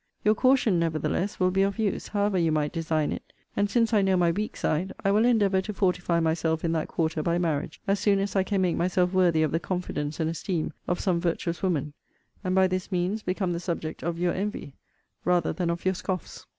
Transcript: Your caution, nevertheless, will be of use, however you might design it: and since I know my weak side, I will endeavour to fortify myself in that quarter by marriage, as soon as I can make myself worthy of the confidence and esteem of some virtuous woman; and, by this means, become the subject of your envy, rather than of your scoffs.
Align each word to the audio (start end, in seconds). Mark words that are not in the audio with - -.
Your 0.23 0.33
caution, 0.33 0.79
nevertheless, 0.79 1.39
will 1.39 1.51
be 1.51 1.61
of 1.61 1.77
use, 1.77 2.07
however 2.07 2.35
you 2.39 2.51
might 2.51 2.73
design 2.73 3.11
it: 3.11 3.21
and 3.55 3.69
since 3.69 3.93
I 3.93 4.01
know 4.01 4.17
my 4.17 4.31
weak 4.31 4.57
side, 4.57 4.93
I 5.05 5.11
will 5.11 5.25
endeavour 5.25 5.61
to 5.61 5.75
fortify 5.75 6.19
myself 6.19 6.63
in 6.65 6.71
that 6.71 6.87
quarter 6.87 7.21
by 7.21 7.37
marriage, 7.37 7.79
as 7.85 7.99
soon 7.99 8.17
as 8.17 8.35
I 8.35 8.41
can 8.41 8.63
make 8.63 8.75
myself 8.77 9.13
worthy 9.13 9.43
of 9.43 9.51
the 9.51 9.59
confidence 9.59 10.19
and 10.19 10.27
esteem 10.27 10.73
of 10.87 10.99
some 10.99 11.21
virtuous 11.21 11.61
woman; 11.61 11.93
and, 12.43 12.55
by 12.55 12.65
this 12.65 12.91
means, 12.91 13.21
become 13.21 13.53
the 13.53 13.59
subject 13.59 14.01
of 14.01 14.17
your 14.17 14.33
envy, 14.33 14.73
rather 15.23 15.53
than 15.53 15.69
of 15.69 15.85
your 15.85 15.93
scoffs. 15.93 16.47